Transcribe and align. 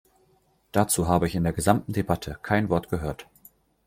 Dazu 0.71 1.07
habe 1.07 1.27
ich 1.27 1.35
in 1.35 1.43
der 1.43 1.53
gesamten 1.53 1.93
Debatte 1.93 2.39
kein 2.41 2.69
Wort 2.69 2.89
gehört. 2.89 3.27